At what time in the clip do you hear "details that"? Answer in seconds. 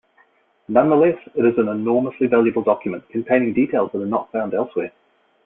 3.53-4.01